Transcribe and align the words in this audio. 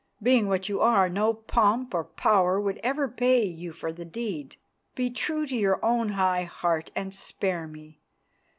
Being 0.23 0.47
what 0.47 0.67
you 0.67 0.81
are, 0.81 1.07
no 1.09 1.31
pomp 1.31 1.93
or 1.93 2.03
power 2.03 2.59
would 2.59 2.79
ever 2.79 3.07
pay 3.07 3.45
you 3.45 3.71
for 3.71 3.93
the 3.93 4.03
deed. 4.03 4.55
Be 4.95 5.11
true 5.11 5.45
to 5.45 5.55
your 5.55 5.79
own 5.85 6.09
high 6.09 6.45
heart 6.45 6.89
and 6.95 7.13
spare 7.13 7.67
me. 7.67 7.99